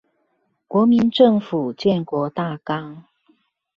[0.67, 3.03] 國民政府建國大綱